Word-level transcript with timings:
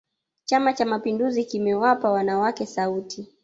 chama 0.45 0.73
cha 0.73 0.85
mapinduzi 0.85 1.43
kimewapa 1.43 2.11
wanawake 2.11 2.65
sauti 2.65 3.27